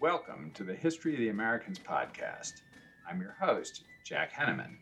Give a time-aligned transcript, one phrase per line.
[0.00, 2.62] Welcome to the History of the Americans podcast.
[3.06, 4.78] I'm your host, Jack Henneman,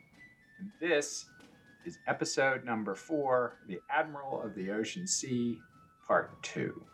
[0.61, 1.27] and this
[1.85, 5.59] is episode number four The Admiral of the Ocean Sea,
[6.07, 6.85] Part Two.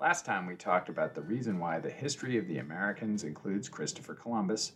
[0.00, 4.14] Last time we talked about the reason why the history of the Americans includes Christopher
[4.14, 4.72] Columbus,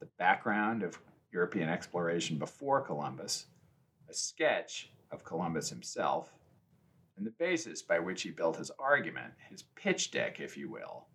[0.00, 0.98] the background of
[1.32, 3.46] European exploration before Columbus,
[4.10, 6.34] a sketch of Columbus himself,
[7.16, 11.06] and the basis by which he built his argument, his pitch deck, if you will,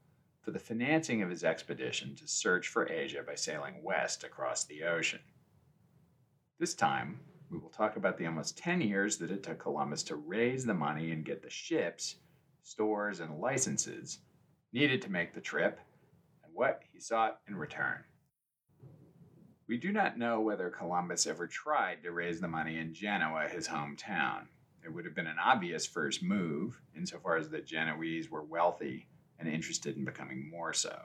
[0.48, 4.82] for the financing of his expedition to search for Asia by sailing west across the
[4.82, 5.20] ocean.
[6.58, 7.20] This time,
[7.52, 10.74] we will talk about the almost 10 years that it took Columbus to raise the
[10.74, 12.16] money and get the ships,
[12.64, 14.20] stores, and licenses
[14.72, 15.82] needed to make the trip,
[16.46, 18.06] and what he sought in return.
[19.68, 23.68] We do not know whether Columbus ever tried to raise the money in Genoa, his
[23.68, 24.44] hometown.
[24.82, 29.08] It would have been an obvious first move, insofar as the Genoese were wealthy
[29.40, 31.00] and interested in becoming more so.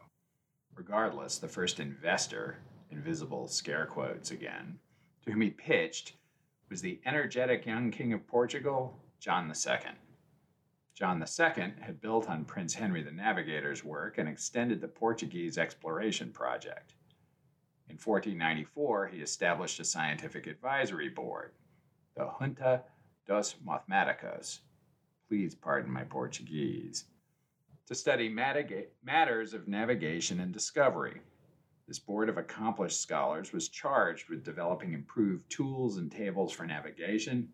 [0.74, 2.58] Regardless, the first investor,
[2.90, 4.78] invisible scare quotes again,
[5.24, 6.14] to whom he pitched
[6.70, 9.92] was the energetic young king of Portugal, John II.
[10.94, 16.30] John II had built on Prince Henry the Navigator's work and extended the Portuguese exploration
[16.30, 16.94] project.
[17.88, 21.52] In 1494, he established a scientific advisory board,
[22.16, 22.84] the Junta
[23.26, 24.60] dos Mathematicos.
[25.28, 27.04] Please pardon my Portuguese.
[27.88, 31.20] To study matters of navigation and discovery.
[31.88, 37.48] This board of accomplished scholars was charged with developing improved tools and tables for navigation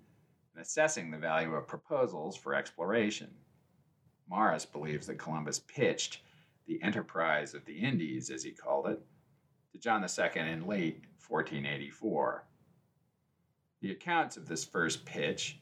[0.55, 3.31] and assessing the value of proposals for exploration.
[4.29, 6.21] Morison believes that Columbus pitched
[6.67, 9.01] the enterprise of the Indies, as he called it,
[9.73, 12.45] to John II in late 1484.
[13.81, 15.59] The accounts of this first pitch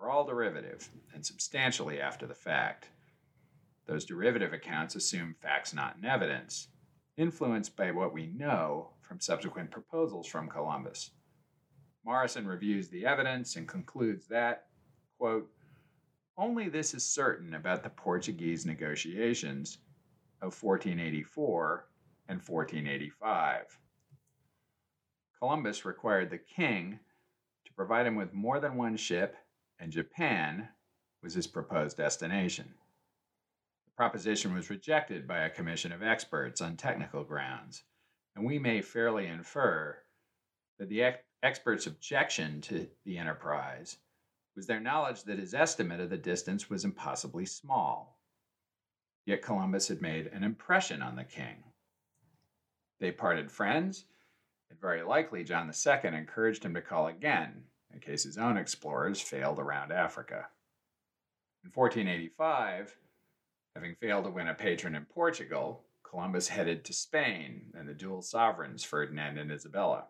[0.00, 2.88] are all derivative and substantially after the fact.
[3.86, 6.68] Those derivative accounts assume facts not in evidence,
[7.16, 11.12] influenced by what we know from subsequent proposals from Columbus.
[12.04, 14.66] Morison reviews the evidence and concludes that,
[15.18, 15.48] quote,
[16.36, 19.78] only this is certain about the Portuguese negotiations
[20.42, 21.88] of 1484
[22.28, 23.78] and 1485.
[25.38, 26.98] Columbus required the king
[27.64, 29.36] to provide him with more than one ship,
[29.78, 30.68] and Japan
[31.22, 32.74] was his proposed destination.
[33.96, 37.82] Proposition was rejected by a commission of experts on technical grounds,
[38.34, 39.96] and we may fairly infer
[40.78, 43.96] that the ex- experts' objection to the enterprise
[44.54, 48.20] was their knowledge that his estimate of the distance was impossibly small.
[49.24, 51.64] Yet Columbus had made an impression on the king.
[53.00, 54.04] They parted friends,
[54.68, 57.64] and very likely John II encouraged him to call again
[57.94, 60.48] in case his own explorers failed around Africa.
[61.64, 62.94] In 1485,
[63.76, 68.22] having failed to win a patron in Portugal, Columbus headed to Spain and the dual
[68.22, 70.04] sovereigns Ferdinand and Isabella.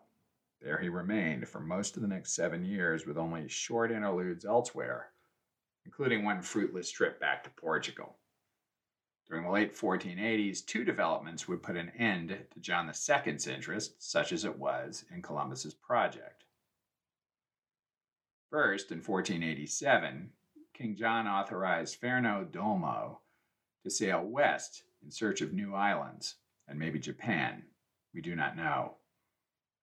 [0.61, 5.07] There he remained for most of the next seven years with only short interludes elsewhere,
[5.83, 8.15] including one fruitless trip back to Portugal.
[9.27, 14.31] During the late 1480s, two developments would put an end to John II's interest, such
[14.31, 16.45] as it was in Columbus's project.
[18.49, 20.29] First, in 1487,
[20.73, 23.17] King John authorized Fernão Dulmo
[23.83, 26.35] to sail west in search of new islands
[26.67, 27.63] and maybe Japan.
[28.13, 28.95] We do not know.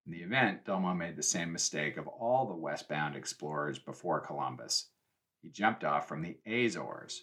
[0.06, 4.90] In the event, Dulmo made the same mistake of all the westbound explorers before Columbus.
[5.40, 7.22] He jumped off from the Azores,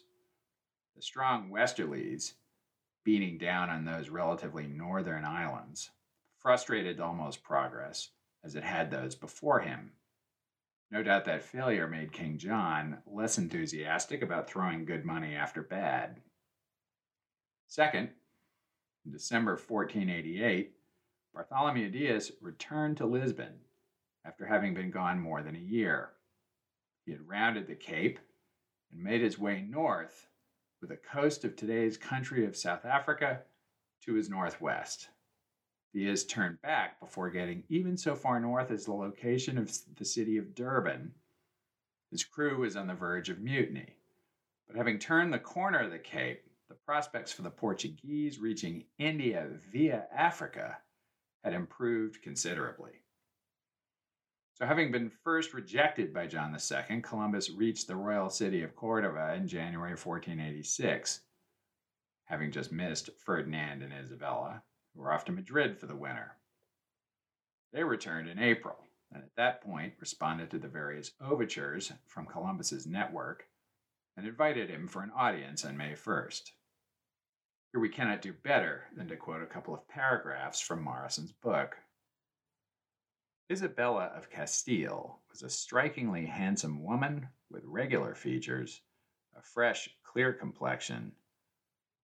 [0.95, 2.33] the strong westerlies,
[3.03, 5.91] beating down on those relatively northern islands,
[6.37, 8.09] frustrated Dulmo's progress
[8.43, 9.91] as it had those before him.
[10.89, 16.19] No doubt that failure made King John less enthusiastic about throwing good money after bad.
[17.71, 18.09] Second,
[19.05, 20.73] in December 1488,
[21.33, 23.53] Bartholomew Diaz returned to Lisbon
[24.25, 26.09] after having been gone more than a year.
[27.05, 28.19] He had rounded the Cape
[28.91, 30.27] and made his way north
[30.81, 33.43] with the coast of today's country of South Africa
[34.03, 35.07] to his northwest.
[35.93, 40.37] Diaz turned back before getting even so far north as the location of the city
[40.37, 41.13] of Durban.
[42.11, 43.95] His crew was on the verge of mutiny.
[44.67, 49.45] But having turned the corner of the Cape, the prospects for the Portuguese reaching India
[49.73, 50.77] via Africa
[51.43, 52.93] had improved considerably.
[54.53, 59.33] So, having been first rejected by John II, Columbus reached the royal city of Cordova
[59.33, 61.19] in January 1486,
[62.23, 64.63] having just missed Ferdinand and Isabella,
[64.93, 66.37] who were off to Madrid for the winter.
[67.73, 68.77] They returned in April,
[69.11, 73.47] and at that point responded to the various overtures from Columbus's network
[74.15, 76.51] and invited him for an audience on May 1st.
[77.71, 81.77] Here we cannot do better than to quote a couple of paragraphs from Morison's book.
[83.49, 88.81] Isabella of Castile was a strikingly handsome woman with regular features,
[89.37, 91.13] a fresh, clear complexion,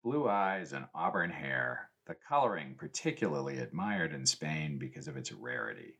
[0.02, 5.98] blue eyes, and auburn hair, the coloring particularly admired in Spain because of its rarity.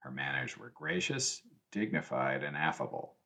[0.00, 1.40] Her manners were gracious,
[1.72, 3.16] dignified, and affable,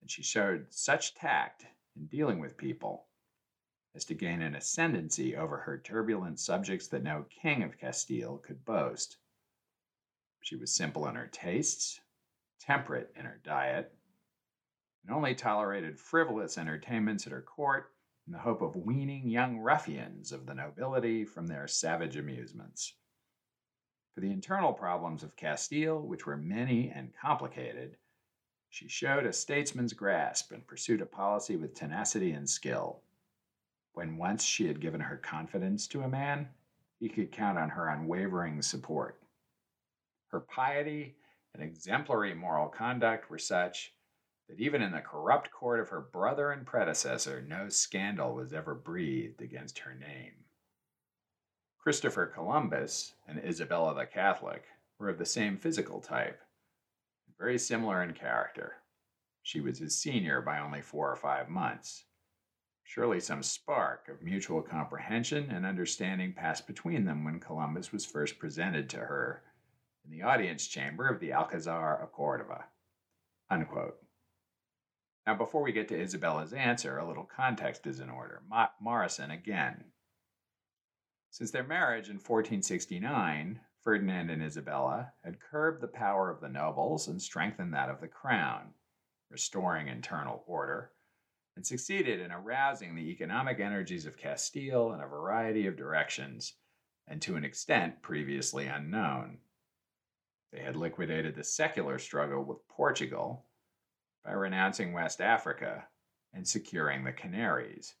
[0.00, 1.66] and she showed such tact
[1.96, 3.08] in dealing with people
[3.94, 8.64] as to gain an ascendancy over her turbulent subjects that no king of Castile could
[8.64, 9.18] boast.
[10.40, 12.00] She was simple in her tastes,
[12.58, 13.94] temperate in her diet,
[15.02, 17.92] and only tolerated frivolous entertainments at her court
[18.26, 22.94] in the hope of weaning young ruffians of the nobility from their savage amusements.
[24.14, 27.96] For the internal problems of Castile, which were many and complicated,
[28.70, 33.02] she showed a statesman's grasp and pursued a policy with tenacity and skill.
[33.94, 36.48] When once she had given her confidence to a man,
[36.98, 39.20] he could count on her unwavering support.
[40.28, 41.16] Her piety
[41.54, 43.94] and exemplary moral conduct were such
[44.48, 48.74] that even in the corrupt court of her brother and predecessor, no scandal was ever
[48.74, 50.32] breathed against her name.
[51.78, 54.64] Christopher Columbus and Isabella the Catholic
[54.98, 56.40] were of the same physical type,
[57.38, 58.74] very similar in character.
[59.42, 62.04] She was his senior by only four or five months.
[62.86, 68.38] Surely some spark of mutual comprehension and understanding passed between them when Columbus was first
[68.38, 69.42] presented to her
[70.04, 72.66] in the audience chamber of the Alcazar of Cordova.
[73.50, 73.98] Unquote.
[75.26, 78.42] Now, before we get to Isabella's answer, a little context is in order.
[78.46, 79.84] Mo- Morison again.
[81.30, 87.08] Since their marriage in 1469, Ferdinand and Isabella had curbed the power of the nobles
[87.08, 88.74] and strengthened that of the crown,
[89.30, 90.92] restoring internal order,
[91.56, 96.54] and succeeded in arousing the economic energies of Castile in a variety of directions
[97.06, 99.38] and to an extent previously unknown.
[100.52, 103.44] They had liquidated the secular struggle with Portugal
[104.24, 105.84] by renouncing West Africa
[106.32, 107.94] and securing the Canaries,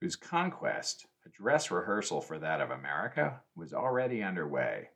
[0.00, 4.88] whose conquest, a dress rehearsal for that of America, was already underway.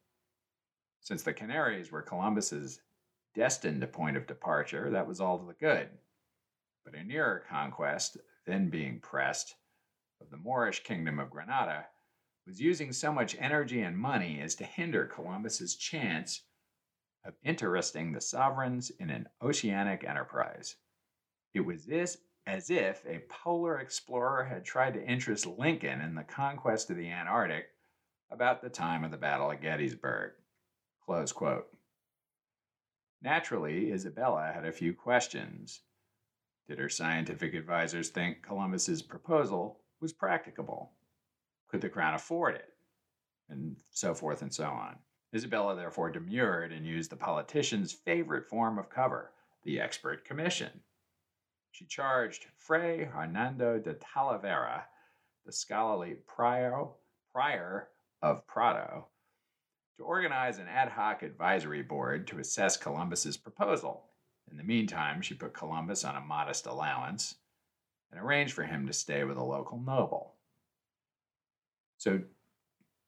[1.01, 2.81] Since the Canaries were Columbus's
[3.35, 5.91] destined point of departure, that was all to the good.
[6.85, 9.55] But a nearer conquest, then being pressed,
[10.21, 11.87] of the Moorish kingdom of Granada,
[12.47, 16.43] was using so much energy and money as to hinder Columbus's chance
[17.25, 20.77] of interesting the sovereigns in an oceanic enterprise.
[21.55, 26.25] It was this as if a polar explorer had tried to interest Lincoln in the
[26.25, 27.67] conquest of the Antarctic
[28.31, 30.33] about the time of the Battle of Gettysburg.
[33.23, 35.81] Naturally, Isabella had a few questions.
[36.69, 40.93] Did her scientific advisors think Columbus's proposal was practicable?
[41.69, 42.73] Could the crown afford it?
[43.51, 44.97] And so forth and so on.
[45.35, 49.33] Isabella therefore demurred and used the politician's favorite form of cover,
[49.65, 50.71] the expert commission.
[51.73, 54.85] She charged Fray Hernando de Talavera,
[55.45, 56.87] the scholarly prior,
[57.33, 57.89] prior
[58.23, 59.09] of Prado,
[59.99, 64.05] to organize an ad hoc advisory board to assess Columbus's proposal.
[64.55, 67.35] In the meantime, she put Columbus on a modest allowance
[68.13, 70.37] and arranged for him to stay with a local noble.
[71.99, 72.21] So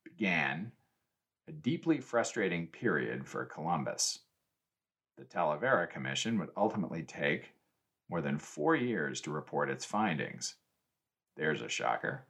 [0.02, 0.72] began
[1.46, 4.18] a deeply frustrating period for Columbus.
[5.18, 7.52] The Talavera Commission would ultimately take
[8.10, 10.56] more than four years to report its findings.
[11.36, 12.24] There's a shocker.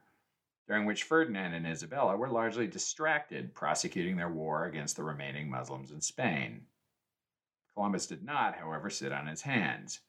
[0.67, 5.89] During which Ferdinand and Isabella were largely distracted prosecuting their war against the remaining Muslims
[5.89, 6.67] in Spain.
[7.77, 9.99] Columbus did not, however, sit on his hands.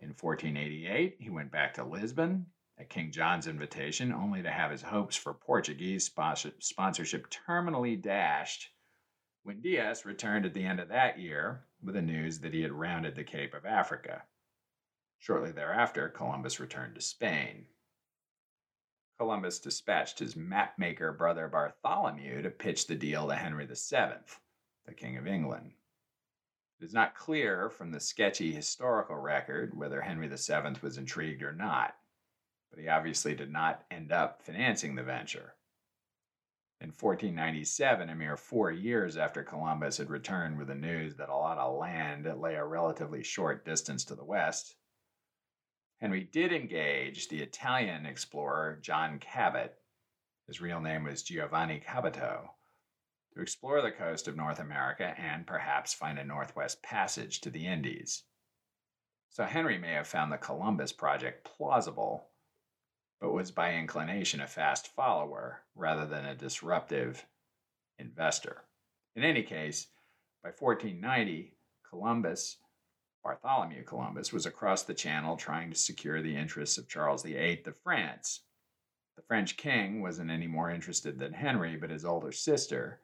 [0.00, 2.46] In 1488, he went back to Lisbon
[2.76, 8.70] at King John's invitation, only to have his hopes for Portuguese sponsorship terminally dashed
[9.44, 12.72] when Diaz returned at the end of that year with the news that he had
[12.72, 14.24] rounded the Cape of Africa.
[15.18, 17.66] Shortly thereafter, Columbus returned to Spain.
[19.16, 24.24] Columbus dispatched his mapmaker brother Bartholomew to pitch the deal to Henry VII,
[24.86, 25.74] the King of England.
[26.80, 31.52] It is not clear from the sketchy historical record whether Henry VII was intrigued or
[31.52, 31.96] not
[32.76, 35.54] but he obviously did not end up financing the venture.
[36.80, 41.36] In 1497, a mere four years after Columbus had returned with the news that a
[41.36, 44.76] lot of land lay a relatively short distance to the west,
[46.00, 49.74] Henry did engage the Italian explorer John Cabot,
[50.46, 52.50] his real name was Giovanni Caboto,
[53.36, 57.66] to explore the coast of North America and perhaps find a northwest passage to the
[57.66, 58.24] Indies.
[59.28, 62.30] So Henry may have found the Columbus project plausible
[63.20, 67.24] but was by inclination a fast follower rather than a disruptive
[67.98, 68.62] investor.
[69.14, 69.86] In any case,
[70.42, 71.54] by 1490,
[71.88, 72.58] Columbus,
[73.22, 77.76] Bartholomew Columbus, was across the channel trying to secure the interests of Charles VIII of
[77.82, 78.42] France.
[79.16, 83.00] The French king wasn't any more interested than Henry, but his older sister,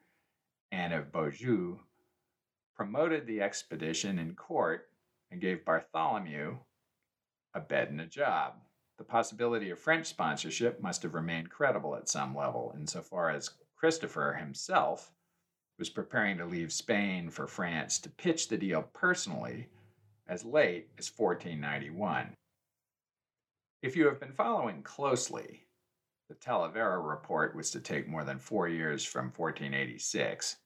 [0.73, 1.79] Anne of Beaujeu,
[2.75, 4.89] promoted the expedition in court
[5.29, 6.57] and gave Bartholomew
[7.53, 8.55] a bed and a job.
[8.97, 14.33] The possibility of French sponsorship must have remained credible at some level, insofar as Christopher
[14.33, 15.11] himself
[15.77, 19.69] was preparing to leave Spain for France to pitch the deal personally
[20.27, 22.35] as late as 1491.
[23.83, 25.67] If you have been following closely,
[26.29, 30.57] the Talavera report was to take more than four years from 1486,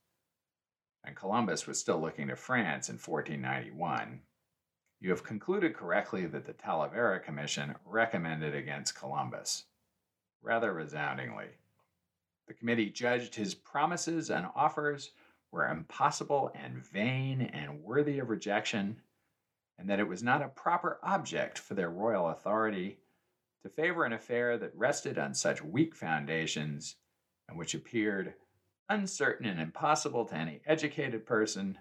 [1.03, 4.21] and Columbus was still looking to France in 1491.
[4.99, 9.65] You have concluded correctly that the Talavera Commission recommended against Columbus,
[10.41, 11.49] rather resoundingly.
[12.47, 15.11] The committee judged his promises and offers
[15.51, 19.01] were impossible and vain and worthy of rejection,
[19.77, 22.97] and that it was not a proper object for their royal authority
[23.63, 26.95] to favor an affair that rested on such weak foundations
[27.47, 28.33] and which appeared
[28.89, 31.77] uncertain and impossible to any educated person,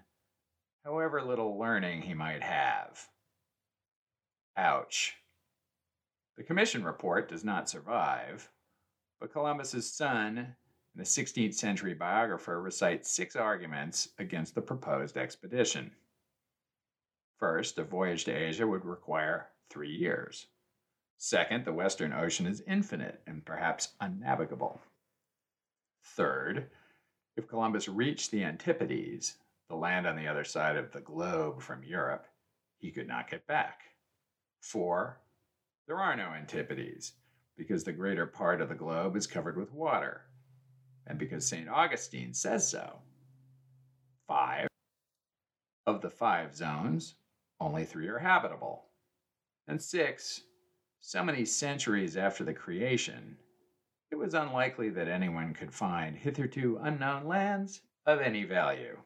[0.83, 3.07] however little learning he might have.
[4.55, 5.15] Ouch.
[6.37, 8.49] The commission report does not survive,
[9.19, 10.55] but Columbus's son
[10.97, 15.91] the 16th century biographer recites six arguments against the proposed expedition.
[17.37, 20.47] First, a voyage to Asia would require three years.
[21.17, 24.81] Second, the Western Ocean is infinite and perhaps unnavigable.
[26.03, 26.71] Third,
[27.37, 29.35] if Columbus reached the Antipodes,
[29.69, 32.25] the land on the other side of the globe from Europe,
[32.79, 33.81] he could not get back.
[34.61, 35.21] Four,
[35.87, 37.13] there are no Antipodes
[37.55, 40.21] because the greater part of the globe is covered with water,
[41.05, 41.69] and because St.
[41.69, 42.99] Augustine says so.
[44.27, 44.67] Five,
[45.85, 47.15] of the five zones,
[47.59, 48.85] only three are habitable.
[49.67, 50.41] And six,
[50.99, 53.37] so many centuries after the creation,
[54.11, 58.97] it was unlikely that anyone could find hitherto unknown lands of any value.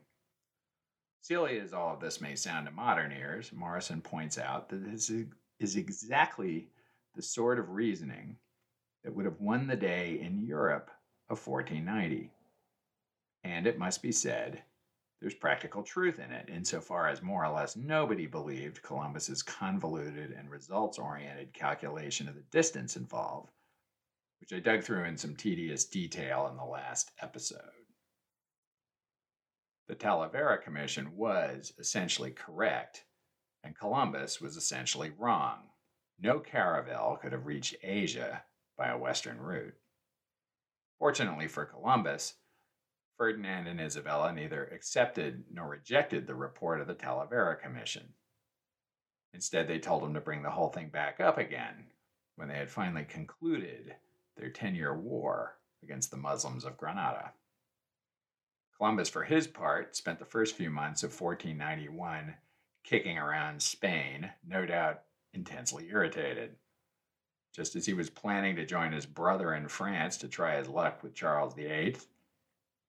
[1.22, 5.12] Silly as all of this may sound to modern ears, Morison points out that this
[5.60, 6.68] is exactly
[7.16, 8.38] the sort of reasoning
[9.04, 10.90] that would have won the day in Europe
[11.30, 12.32] of 1490.
[13.44, 14.62] And it must be said,
[15.20, 20.50] there's practical truth in it, insofar as more or less nobody believed Columbus's convoluted and
[20.50, 23.52] results oriented calculation of the distance involved,
[24.42, 27.62] which I dug through in some tedious detail in the last episode.
[29.88, 33.06] The Talavera Commission was essentially correct,
[33.64, 35.70] and Columbus was essentially wrong
[36.22, 38.44] no caravel could have reached Asia
[38.78, 39.74] by a western route.
[41.00, 42.36] Fortunately for Columbus,
[43.18, 48.14] Ferdinand and Isabella neither accepted nor rejected the report of the Talavera Commission.
[49.34, 51.88] Instead, they told him to bring the whole thing back up again
[52.36, 53.96] when they had finally concluded
[54.38, 57.34] their 10 year war against the Muslims of Granada.
[58.78, 62.36] Columbus, for his part, spent the first few months of 1491
[62.84, 66.56] kicking around Spain, no doubt intensely irritated.
[67.54, 71.04] Just as he was planning to join his brother in France to try his luck
[71.04, 71.98] with Charles VIII,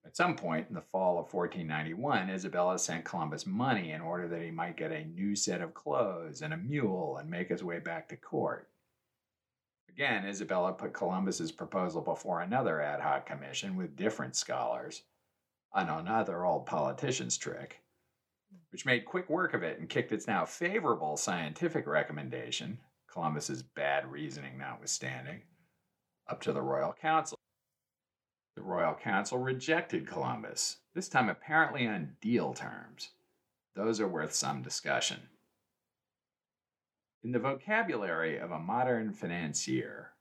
[0.04, 4.42] at some point in the fall of 1491, Isabella sent Columbus money in order that
[4.42, 7.78] he might get a new set of clothes and a mule and make his way
[7.78, 8.68] back to court.
[9.94, 15.02] Again, Isabella put Columbus's proposal before another ad hoc commission with different scholars,
[15.72, 17.82] on another old politician's trick
[18.70, 24.10] which made quick work of it and kicked its now favorable scientific recommendation, Columbus's bad
[24.10, 25.42] reasoning notwithstanding,
[26.28, 27.38] up to the Royal Council.
[28.56, 33.10] The Royal Council rejected Columbus, this time apparently on deal terms.
[33.74, 35.20] Those are worth some discussion.
[37.24, 40.14] In the vocabulary of a modern financier,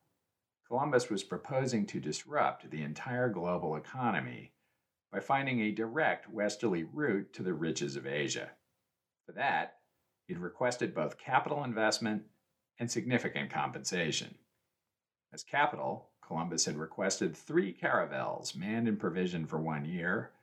[0.67, 4.53] Columbus was proposing to disrupt the entire global economy
[5.11, 8.51] by finding a direct westerly route to the riches of Asia.
[9.25, 9.79] For that,
[10.27, 12.23] he'd requested both capital investment
[12.77, 14.35] and significant compensation.
[15.33, 20.33] As capital, Columbus had requested three caravels manned and provisioned for one year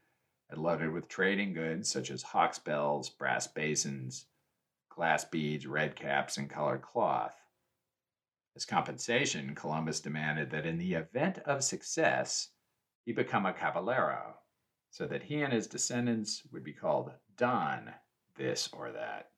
[0.50, 4.26] and loaded with trading goods such as hawks' bells, brass basins,
[4.98, 7.40] glass beads, red caps, and colored cloth.
[8.56, 12.48] As compensation, Columbus demanded that in the event of success,
[13.04, 14.34] he become a caballero,
[14.90, 17.94] so that he and his descendants would be called Don
[18.34, 19.30] this or that,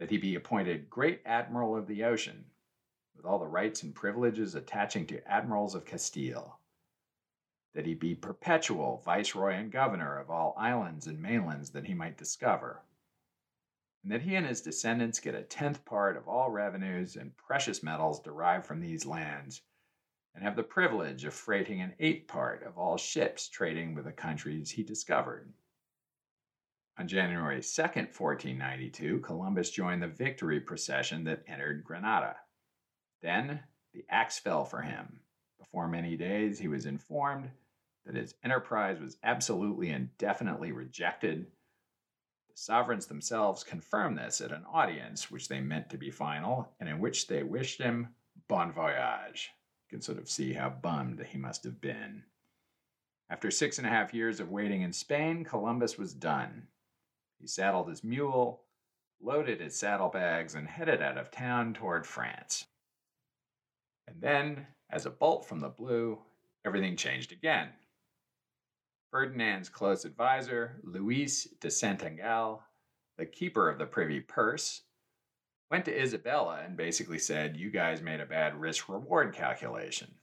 [0.00, 2.46] that he be appointed Great Admiral of the Ocean,
[3.14, 6.58] with all the rights and privileges attaching to admirals of Castile,
[7.72, 12.18] that he be perpetual viceroy and governor of all islands and mainlands that he might
[12.18, 12.82] discover,
[14.06, 17.82] and that he and his descendants get a tenth part of all revenues and precious
[17.82, 19.62] metals derived from these lands,
[20.32, 24.12] and have the privilege of freighting an eighth part of all ships trading with the
[24.12, 25.52] countries he discovered.
[26.96, 32.36] On January 2, 1492, Columbus joined the victory procession that entered Granada.
[33.22, 33.58] Then
[33.92, 35.18] the axe fell for him.
[35.58, 37.50] Before many days, he was informed
[38.04, 41.46] that his enterprise was absolutely and definitely rejected.
[42.58, 47.00] Sovereigns themselves confirmed this at an audience which they meant to be final and in
[47.00, 48.14] which they wished him
[48.48, 49.50] bon voyage.
[49.84, 52.24] You can sort of see how bummed he must have been.
[53.28, 56.68] After six and a half years of waiting in Spain, Columbus was done.
[57.38, 58.62] He saddled his mule,
[59.20, 62.64] loaded his saddlebags, and headed out of town toward France.
[64.08, 66.20] And then, as a bolt from the blue,
[66.64, 67.68] everything changed again.
[69.16, 72.60] Ferdinand's close advisor, Luis de Santangel,
[73.16, 74.82] the keeper of the privy purse,
[75.70, 80.16] went to Isabella and basically said, You guys made a bad risk reward calculation.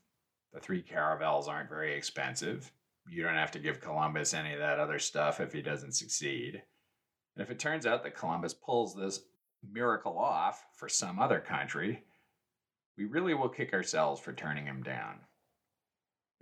[0.53, 2.71] The three caravels aren't very expensive.
[3.09, 6.61] You don't have to give Columbus any of that other stuff if he doesn't succeed.
[7.35, 9.21] And if it turns out that Columbus pulls this
[9.67, 12.03] miracle off for some other country,
[12.95, 15.21] we really will kick ourselves for turning him down.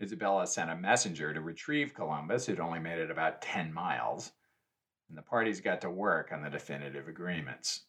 [0.02, 4.32] Isabella sent a messenger to retrieve Columbus, who'd only made it about 10 miles,
[5.10, 7.82] and the parties got to work on the definitive agreements.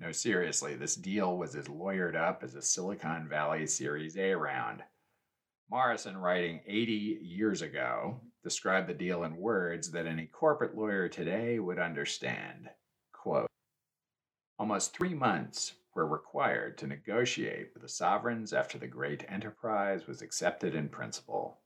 [0.00, 4.82] No, seriously, this deal was as lawyered up as a Silicon Valley Series A round.
[5.70, 11.60] Morison, writing 80 years ago, described the deal in words that any corporate lawyer today
[11.60, 12.68] would understand.
[13.12, 13.48] Quote,
[14.58, 20.22] Almost three months were required to negotiate with the sovereigns after the great enterprise was
[20.22, 21.58] accepted in principle.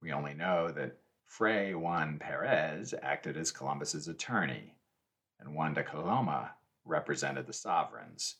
[0.00, 4.76] We only know that Fray Juan Perez acted as Columbus's attorney,
[5.40, 6.52] and Juan de Coloma
[6.84, 8.36] represented the sovereigns.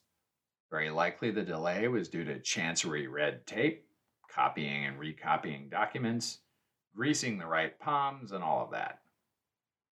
[0.70, 3.86] Very likely the delay was due to chancery red tape,
[4.30, 6.38] copying and recopying documents,
[6.94, 9.00] greasing the right palms, and all of that.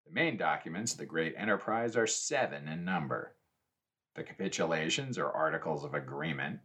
[0.05, 3.35] The main documents of the great enterprise are seven in number.
[4.15, 6.61] The capitulations or articles of agreement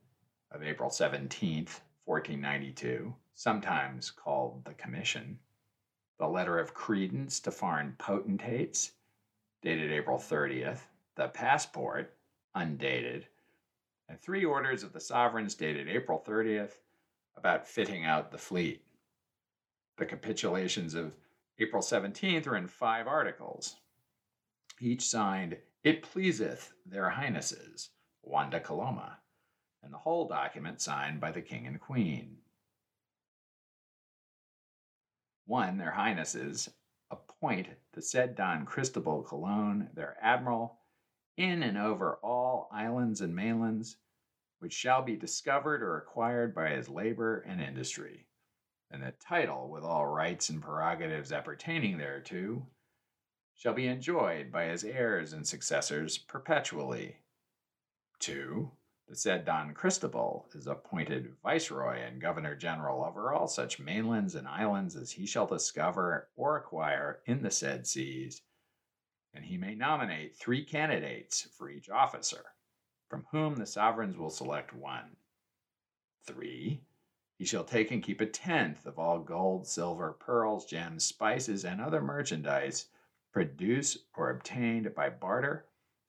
[0.53, 1.67] of April 17,
[2.05, 5.37] 1492, sometimes called the Commission.
[6.19, 8.93] The letter of credence to foreign potentates,
[9.63, 10.81] dated April 30th.
[11.17, 12.17] The passport,
[12.55, 13.27] undated.
[14.09, 16.79] And three orders of the sovereigns dated April 30th
[17.37, 18.85] about fitting out the fleet.
[19.97, 21.17] The capitulations of
[21.59, 23.77] April 17th are in five articles,
[24.81, 27.91] each signed, It pleaseth their highnesses,
[28.23, 29.19] Juan de Coloma,
[29.83, 32.39] and the whole document signed by the king and queen.
[35.47, 36.69] One, their highnesses
[37.11, 40.81] appoint the said Don Cristobal Colon, their admiral,
[41.37, 43.97] in and over all islands and mainlands,
[44.59, 48.27] which shall be discovered or acquired by his labor and industry
[48.91, 52.67] and the title, with all rights and prerogatives appertaining thereto,
[53.61, 57.19] shall be enjoyed by his heirs and successors perpetually.
[58.21, 58.71] 2.
[59.07, 64.49] The said Don Cristobal is appointed Viceroy and Governor General over all such mainlands and
[64.49, 68.41] islands as he shall discover or acquire in the said seas,
[69.35, 72.55] and he may nominate three candidates for each officer,
[73.11, 75.17] from whom the sovereigns will select one.
[76.25, 76.81] 3.
[77.37, 81.83] He shall take and keep a tenth of all gold, silver, pearls, gems, spices, and
[81.83, 82.87] other merchandise
[83.33, 85.67] produced or obtained by barter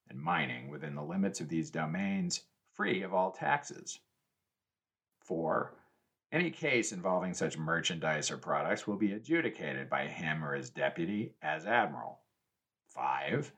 [0.09, 2.41] and mining within the limits of these domains,
[2.73, 3.99] free of all taxes.
[5.19, 5.73] 4.
[6.31, 11.35] Any case involving such merchandise or products will be adjudicated by him or his deputy
[11.41, 12.19] as admiral.
[12.87, 13.53] 5.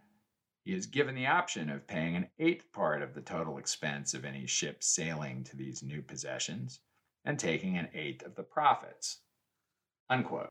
[0.63, 4.26] He is given the option of paying an eighth part of the total expense of
[4.26, 6.80] any ship sailing to these new possessions
[7.26, 9.19] and taking an eighth of the profits.
[10.10, 10.49] Unquote.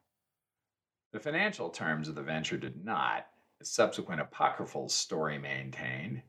[1.12, 3.26] The financial terms of the venture did not,
[3.60, 6.22] as subsequent apocryphal story maintained,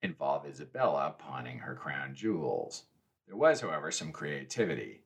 [0.00, 2.84] involve Isabella pawning her crown jewels.
[3.26, 5.02] There was, however, some creativity.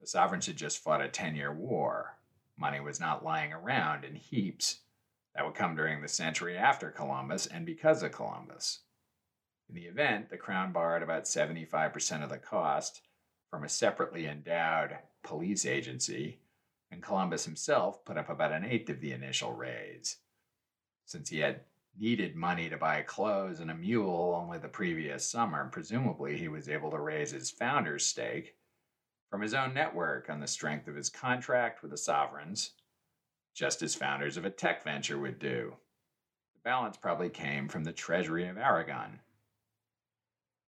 [0.00, 2.18] The sovereigns had just fought a 10 year war.
[2.56, 4.80] Money was not lying around in heaps.
[5.36, 8.80] That would come during the century after Columbus and because of Columbus.
[9.68, 13.02] In the event, the crown borrowed about 75% of the cost
[13.48, 16.40] from a separately endowed police agency,
[16.94, 20.16] and Columbus himself put up about an eighth of the initial raise.
[21.04, 21.60] Since he had
[21.98, 25.68] needed money to buy clothes and a mule only the previous summer.
[25.70, 28.54] Presumably, he was able to raise his founder's stake
[29.30, 32.70] from his own network on the strength of his contract with the sovereigns,
[33.54, 35.74] just as founders of a tech venture would do.
[36.54, 39.20] The balance probably came from the treasury of Aragon.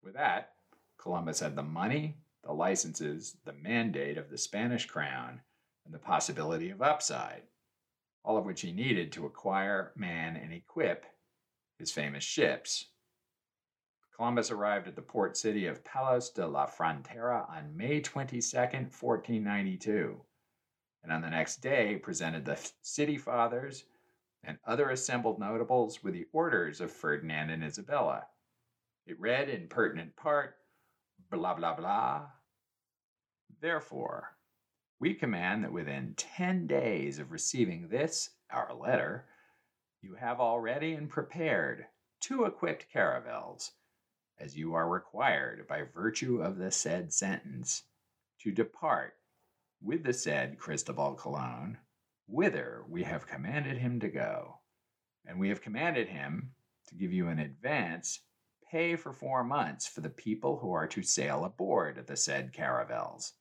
[0.02, 0.54] With that,
[0.98, 5.40] Columbus had the money, the licenses, the mandate of the Spanish crown,
[5.86, 7.42] and the possibility of upside,
[8.24, 11.06] all of which he needed to acquire, man, and equip
[11.78, 12.86] his famous ships.
[14.14, 20.20] Columbus arrived at the port city of Palos de la Frontera on May 22, 1492,
[21.02, 23.84] and on the next day presented the city fathers
[24.42, 28.26] and other assembled notables with the orders of Ferdinand and Isabella.
[29.06, 30.56] It read in pertinent part,
[31.30, 32.22] blah, blah, blah.
[33.60, 34.35] Therefore,
[34.98, 39.26] we command that within 10 days of receiving this, our letter,
[40.00, 41.86] you have already and prepared
[42.20, 43.72] two equipped caravels,
[44.38, 47.82] as you are required by virtue of the said sentence,
[48.40, 49.14] to depart
[49.82, 51.78] with the said Cristobal Colon,
[52.26, 54.60] whither we have commanded him to go.
[55.26, 56.52] And we have commanded him
[56.88, 58.20] to give you an advance
[58.70, 63.32] pay for four months for the people who are to sail aboard the said caravels.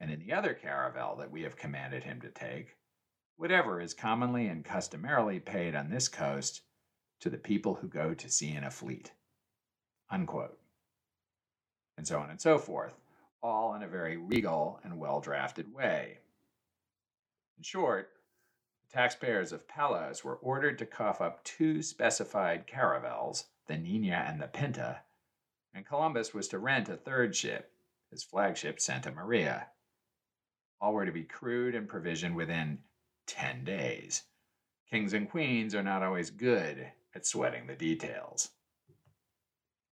[0.00, 2.76] And in the other caravel that we have commanded him to take,
[3.36, 6.62] whatever is commonly and customarily paid on this coast
[7.20, 9.12] to the people who go to sea in a fleet.
[10.10, 10.58] Unquote.
[11.96, 12.94] And so on and so forth,
[13.42, 16.18] all in a very regal and well drafted way.
[17.56, 18.10] In short,
[18.82, 24.40] the taxpayers of Palos were ordered to cough up two specified caravels, the Nina and
[24.40, 25.00] the Pinta,
[25.72, 27.72] and Columbus was to rent a third ship,
[28.10, 29.68] his flagship Santa Maria.
[30.84, 32.78] All were to be crewed and provisioned within
[33.26, 34.24] 10 days.
[34.90, 38.50] Kings and queens are not always good at sweating the details.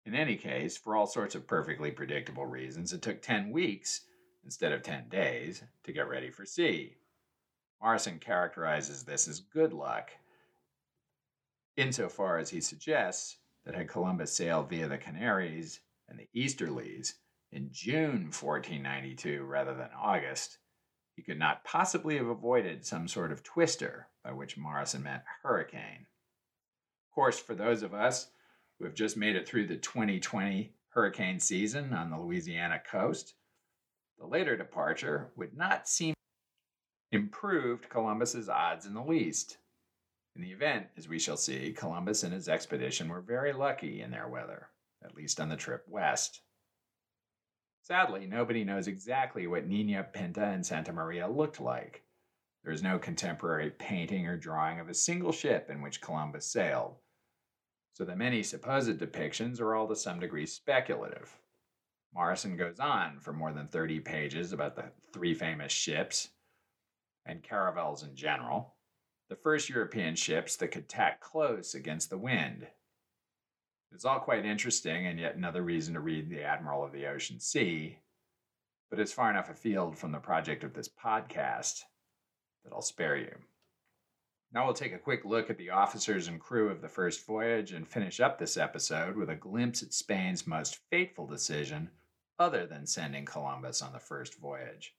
[0.06, 4.06] In any case, for all sorts of perfectly predictable reasons, it took 10 weeks
[4.44, 6.96] instead of 10 days to get ready for sea.
[7.82, 10.10] Morison characterizes this as good luck,
[11.76, 17.12] insofar as he suggests that had Columbus sailed via the Canaries and the Easterlies
[17.52, 20.56] in June 1492 rather than August,
[21.18, 26.06] he could not possibly have avoided some sort of twister, by which Morison meant hurricane.
[27.08, 28.28] Of course, for those of us
[28.78, 33.34] who have just made it through the 2020 hurricane season on the Louisiana coast,
[34.20, 36.14] the later departure would not seem
[37.10, 39.58] improved Columbus's odds in the least.
[40.36, 44.12] In the event, as we shall see, Columbus and his expedition were very lucky in
[44.12, 44.68] their weather,
[45.02, 46.42] at least on the trip west.
[47.88, 52.02] Sadly, nobody knows exactly what Nina Pinta and Santa Maria looked like.
[52.62, 56.96] There is no contemporary painting or drawing of a single ship in which Columbus sailed,
[57.94, 61.38] so the many supposed depictions are all to some degree speculative.
[62.12, 66.28] Morison goes on for more than 30 pages about the three famous ships
[67.24, 68.74] and caravels in general,
[69.30, 72.66] the first European ships that could tack close against the wind.
[73.92, 77.40] It's all quite interesting and yet another reason to read The Admiral of the Ocean
[77.40, 77.98] Sea,
[78.90, 81.82] but it's far enough afield from the project of this podcast
[82.64, 83.34] that I'll spare you.
[84.52, 87.72] Now we'll take a quick look at the officers and crew of the first voyage
[87.72, 91.90] and finish up this episode with a glimpse at Spain's most fateful decision
[92.38, 94.94] other than sending Columbus on the first voyage.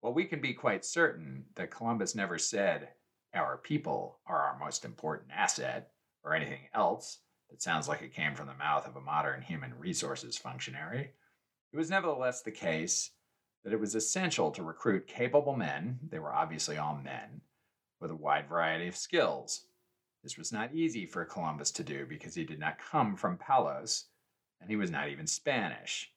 [0.00, 2.90] While we can be quite certain that Columbus never said,
[3.34, 5.92] Our people are our most important asset,
[6.24, 7.18] or anything else
[7.50, 11.12] that sounds like it came from the mouth of a modern human resources functionary,
[11.72, 13.10] it was nevertheless the case
[13.64, 17.40] that it was essential to recruit capable men, they were obviously all men,
[18.00, 19.66] with a wide variety of skills.
[20.22, 24.06] This was not easy for Columbus to do because he did not come from Palos,
[24.60, 26.10] and he was not even Spanish.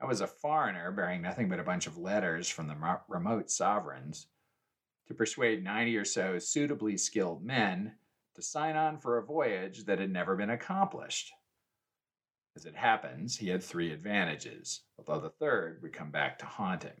[0.00, 4.26] I was a foreigner bearing nothing but a bunch of letters from the remote sovereigns.
[5.08, 7.92] To persuade 90 or so suitably skilled men
[8.34, 11.32] to sign on for a voyage that had never been accomplished.
[12.56, 16.84] As it happens, he had three advantages, although the third would come back to haunt
[16.84, 17.00] him.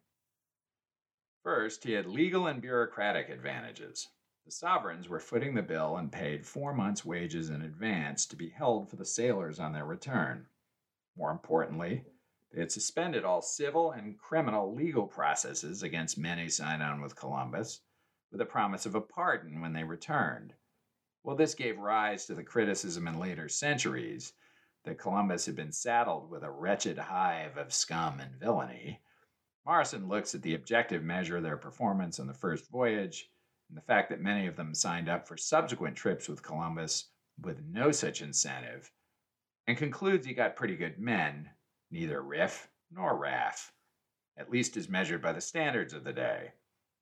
[1.44, 4.08] First, he had legal and bureaucratic advantages.
[4.46, 8.48] The sovereigns were footing the bill and paid four months' wages in advance to be
[8.48, 10.46] held for the sailors on their return.
[11.16, 12.04] More importantly,
[12.52, 17.16] they had suspended all civil and criminal legal processes against men who signed on with
[17.16, 17.80] Columbus,
[18.30, 20.54] with a promise of a pardon when they returned.
[21.24, 24.34] Well, this gave rise to the criticism in later centuries
[24.84, 29.00] that Columbus had been saddled with a wretched hive of scum and villainy.
[29.64, 33.30] Morison looks at the objective measure of their performance on the first voyage
[33.70, 37.06] and the fact that many of them signed up for subsequent trips with Columbus
[37.40, 38.92] with no such incentive,
[39.66, 41.48] and concludes he got pretty good men,
[41.90, 43.72] neither riff nor raff,
[44.36, 46.52] at least as measured by the standards of the day.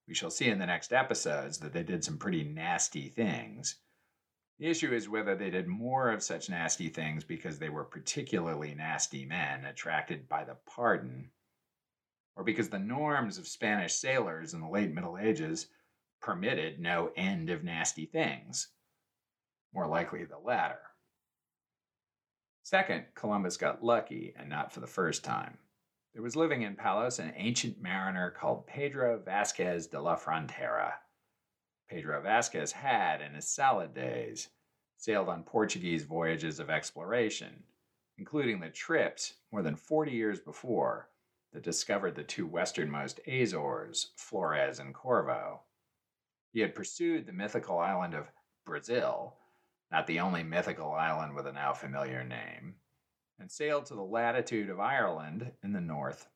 [0.06, 3.76] We shall see in the next episodes that they did some pretty nasty things.
[4.62, 8.76] The issue is whether they did more of such nasty things because they were particularly
[8.76, 11.32] nasty men attracted by the pardon,
[12.36, 15.66] or because the norms of Spanish sailors in the late Middle Ages
[16.20, 18.68] permitted no end of nasty things.
[19.74, 20.78] More likely the latter.
[22.62, 25.58] Second, Columbus got lucky, and not for the first time.
[26.12, 30.92] There was living in Palos an ancient mariner called Pedro Vasquez de la Frontera.
[31.92, 34.48] Pedro Vasquez had, in his salad days,
[34.96, 37.64] sailed on Portuguese voyages of exploration,
[38.16, 41.10] including the trips more than 40 years before
[41.52, 45.60] that discovered the two westernmost Azores, Flores and Corvo.
[46.50, 48.32] He had pursued the mythical island of
[48.64, 49.36] Brazil,
[49.90, 52.76] not the only mythical island with a now familiar name,
[53.38, 56.26] and sailed to the latitude of Ireland in the north.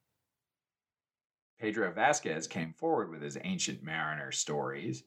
[1.59, 5.05] Pedro Vasquez came forward with his ancient mariner stories,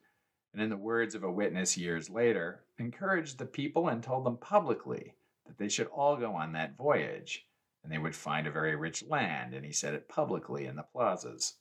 [0.53, 4.37] and in the words of a witness years later, encouraged the people and told them
[4.37, 5.13] publicly
[5.45, 7.45] that they should all go on that voyage,
[7.83, 10.83] and they would find a very rich land, and he said it publicly in the
[10.83, 11.55] plazas.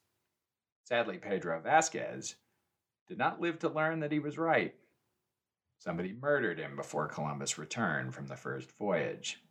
[0.85, 2.37] Sadly, Pedro Vasquez
[3.07, 4.74] did not live to learn that he was right.
[5.79, 9.42] Somebody murdered him before Columbus returned from the first voyage.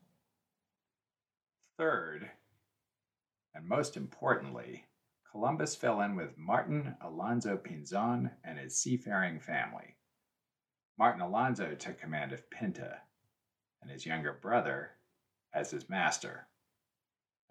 [1.78, 2.30] Third,
[3.54, 4.86] and most importantly,
[5.40, 9.96] Columbus fell in with Martin Alonso Pinzon and his seafaring family.
[10.98, 13.02] Martin Alonso took command of Pinta,
[13.80, 14.94] and his younger brother
[15.54, 16.48] as his master.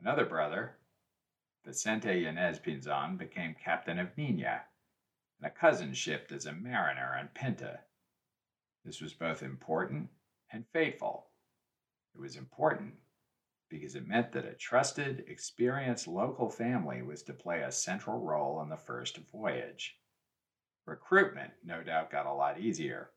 [0.01, 0.79] Another brother,
[1.65, 4.63] Vicente Yanez Pinzon, became captain of Nina,
[5.39, 7.79] and a cousin shipped as a mariner on Pinta.
[8.85, 10.09] This was both important
[10.51, 11.29] and fateful.
[12.17, 12.95] It was important
[13.69, 18.63] because it meant that a trusted, experienced local family was to play a central role
[18.63, 19.99] in the first voyage.
[20.87, 23.11] Recruitment, no doubt, got a lot easier.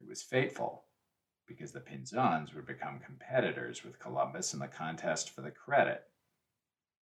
[0.00, 0.84] It was fateful
[1.46, 6.02] because the Pinzons would become competitors with Columbus in the contest for the credit,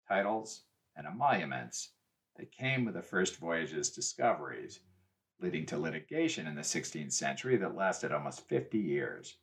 [0.07, 0.63] titles,
[0.95, 1.93] and emoluments
[2.37, 4.79] that came with the first voyage's discoveries,
[5.39, 9.37] leading to litigation in the 16th century that lasted almost 50 years.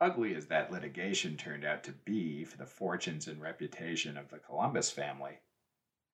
[0.00, 4.38] Ugly as that litigation turned out to be for the fortunes and reputation of the
[4.38, 5.40] Columbus family,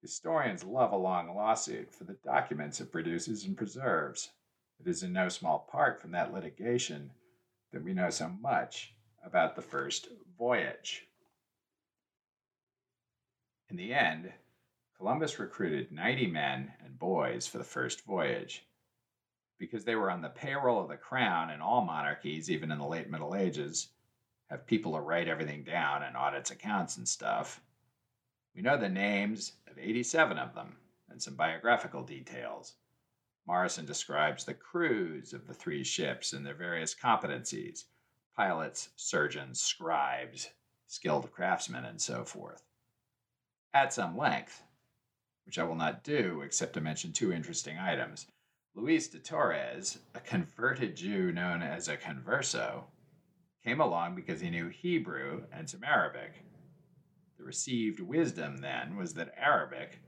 [0.00, 4.30] historians love a long lawsuit for the documents it produces and preserves.
[4.80, 7.12] It is in no small part from that litigation
[7.72, 11.06] that we know so much about the first voyage.
[13.68, 14.32] In the end,
[14.96, 18.64] Columbus recruited 90 men and boys for the first voyage.
[19.58, 22.86] Because they were on the payroll of the crown in all monarchies, even in the
[22.86, 23.88] late Middle Ages,
[24.50, 27.60] have people to write everything down and audits accounts and stuff.
[28.54, 30.76] We know the names of 87 of them
[31.08, 32.74] and some biographical details.
[33.46, 37.84] Morison describes the crews of the three ships and their various competencies
[38.36, 40.50] pilots, surgeons, scribes,
[40.86, 42.64] skilled craftsmen, and so forth.
[43.72, 44.62] At some length,
[45.46, 48.26] which I will not do except to mention two interesting items.
[48.76, 52.84] Luis de Torres, a converted Jew known as a converso,
[53.62, 56.44] came along because he knew Hebrew and some Arabic.
[57.38, 60.00] The received wisdom then was that Arabic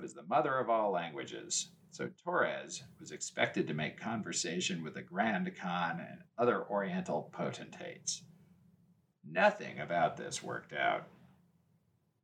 [0.00, 5.02] was the mother of all languages, so Torres was expected to make conversation with the
[5.02, 8.24] Grand Khan and other Oriental potentates.
[9.24, 11.06] Nothing about this worked out.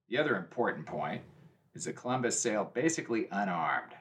[0.08, 1.22] The other important point
[1.74, 3.92] is that Columbus sailed basically unarmed.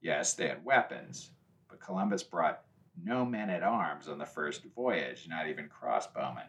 [0.00, 1.30] Yes, they had weapons,
[1.68, 2.64] but Columbus brought
[3.02, 6.48] no men at arms on the first voyage, not even crossbowmen.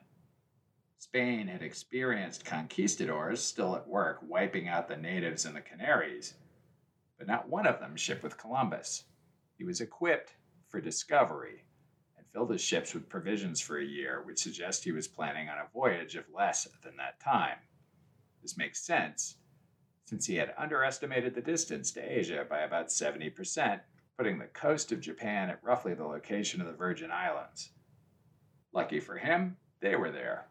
[0.98, 6.36] Spain had experienced conquistadors still at work wiping out the natives in the Canaries,
[7.18, 9.04] but not one of them shipped with Columbus.
[9.58, 10.36] He was equipped
[10.70, 11.66] for discovery
[12.18, 15.58] and filled his ships with provisions for a year, which suggests he was planning on
[15.58, 17.58] a voyage of less than that time.
[18.42, 19.36] This makes sense
[20.12, 23.80] since he had underestimated the distance to Asia by about 70%,
[24.18, 27.70] putting the coast of Japan at roughly the location of the Virgin Islands.
[28.74, 30.48] Lucky for him, they were there.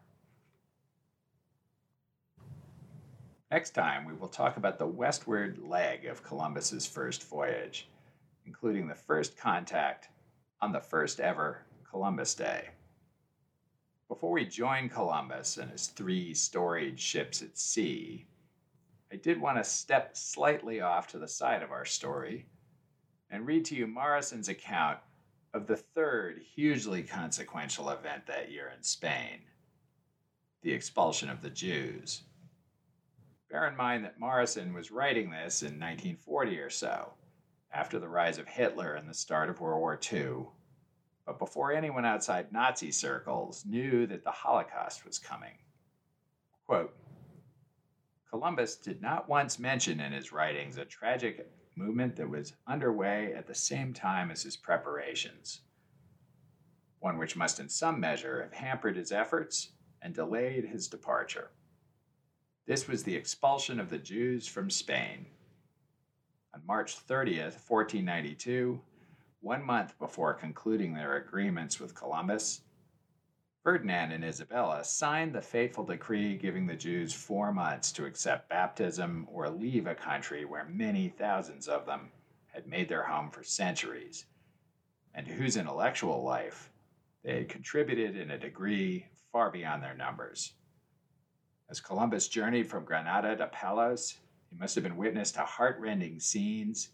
[3.51, 7.87] Next time, we will talk about the westward leg of Columbus's first voyage,
[8.47, 10.09] including the first contact
[10.59, 12.69] on the first ever Columbus Day.
[14.07, 18.25] Before we join Columbus and his three storied ships at sea,
[19.11, 22.47] I did want to step slightly off to the side of our story
[23.29, 24.99] and read to you Morison's account
[25.53, 29.41] of the third hugely consequential event that year in Spain
[30.61, 32.21] the expulsion of the Jews.
[33.49, 37.13] Bear in mind that Morrison was writing this in 1940 or so,
[37.73, 40.45] after the rise of Hitler and the start of World War II,
[41.25, 45.57] but before anyone outside Nazi circles knew that the Holocaust was coming.
[46.67, 46.95] Quote,
[48.31, 53.45] Columbus did not once mention in his writings a tragic movement that was underway at
[53.45, 55.61] the same time as his preparations,
[56.99, 61.51] one which must in some measure have hampered his efforts and delayed his departure.
[62.65, 65.25] This was the expulsion of the Jews from Spain.
[66.53, 68.79] On March 30th, 1492,
[69.41, 72.61] one month before concluding their agreements with Columbus,
[73.63, 79.27] Ferdinand and Isabella signed the fateful decree giving the Jews four months to accept baptism
[79.31, 82.11] or leave a country where many thousands of them
[82.47, 84.25] had made their home for centuries,
[85.13, 86.71] and to whose intellectual life
[87.23, 90.53] they had contributed in a degree far beyond their numbers.
[91.69, 94.17] As Columbus journeyed from Granada to Palos,
[94.49, 96.89] he must have been witness to heartrending scenes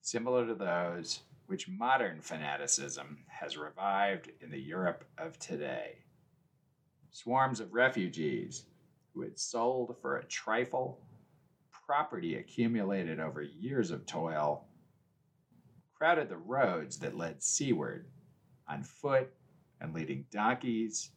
[0.00, 5.98] similar to those which modern fanaticism has revived in the Europe of today.
[7.10, 8.64] Swarms of refugees
[9.12, 11.00] who had sold for a trifle
[11.86, 14.64] property accumulated over years of toil
[15.94, 18.06] crowded the roads that led seaward
[18.68, 19.32] on foot
[19.80, 21.10] and leading donkeys,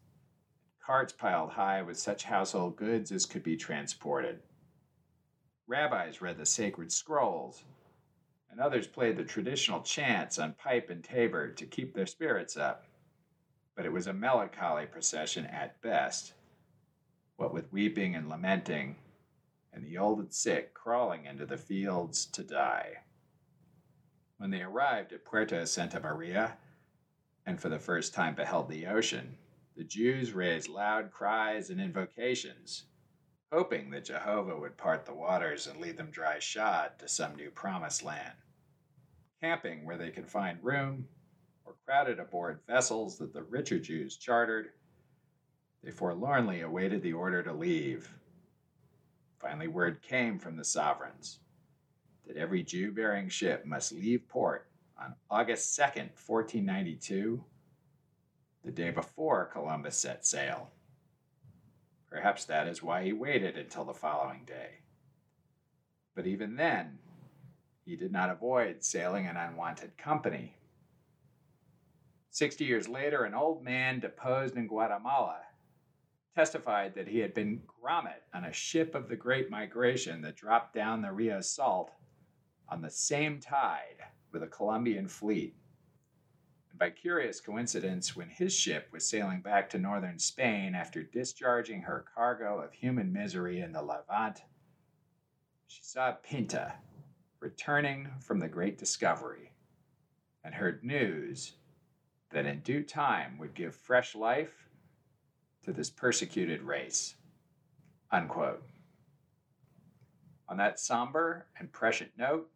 [0.86, 4.40] carts piled high with such household goods as could be transported.
[5.68, 7.64] Rabbis read the sacred scrolls
[8.56, 12.86] and others played the traditional chants on pipe and tabor to keep their spirits up.
[13.76, 16.32] But it was a melancholy procession at best,
[17.36, 18.96] what with weeping and lamenting,
[19.74, 22.94] and the old and sick crawling into the fields to die.
[24.38, 26.56] When they arrived at Puerto Santa Maria,
[27.46, 29.36] and for the first time beheld the ocean,
[29.76, 32.86] the Jews raised loud cries and invocations,
[33.52, 37.52] hoping that Jehovah would part the waters and lead them dry shod to some new
[37.52, 38.36] promised land
[39.42, 41.08] camping where they could find room,
[41.66, 44.70] or crowded aboard vessels that the richer Jews chartered.
[45.84, 48.10] They forlornly awaited the order to leave.
[49.40, 51.40] Finally, word came from the sovereigns
[52.28, 54.68] that every Jew bearing ship must leave port
[54.98, 57.44] on August 2nd, 1492,
[58.64, 60.72] the day before Columbus set sail.
[62.10, 64.80] Perhaps that is why he waited until the following day.
[66.16, 66.98] But even then,
[67.86, 70.58] he did not avoid sailing in unwanted company.
[72.32, 75.38] Sixty years later, an old man deposed in Guatemala
[76.36, 80.74] testified that he had been grommet on a ship of the Great Migration that dropped
[80.74, 81.94] down the Rio Saltes
[82.68, 84.02] on the same tide
[84.34, 85.56] with a Columbian fleet.
[86.72, 91.84] And by curious coincidence, when his ship was sailing back to northern Spain after discharging
[91.84, 94.42] her cargo of human misery in the Levant,
[95.68, 96.74] she saw Pinta,
[97.46, 99.52] returning from the great discovery,
[100.44, 101.54] and heard news
[102.32, 104.68] that in due time would give fresh life
[105.62, 107.14] to this persecuted race.
[108.12, 108.64] Unquote.
[110.50, 112.50] On that somber and prescient note,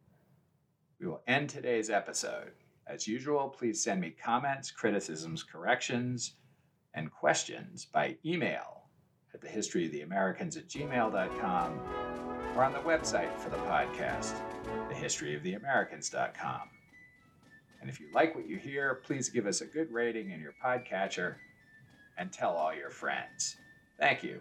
[0.98, 2.50] we will end today's episode.
[2.88, 6.32] As usual, please send me comments, criticisms, corrections,
[6.94, 8.86] and questions by email
[9.32, 14.34] at thehistoryoftheamericans at gmail.com or on the website for the podcast,
[14.90, 16.60] thehistoryoftheamericans.com.
[17.80, 20.54] And if you like what you hear, please give us a good rating in your
[20.62, 21.36] podcatcher
[22.18, 23.56] and tell all your friends.
[23.98, 24.40] Thank you.